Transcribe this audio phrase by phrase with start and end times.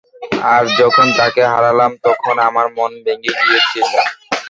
[0.51, 3.91] আর যখন তাকে হারালাম, তখন আমার মন ভেঙ্গে গিয়েছিল।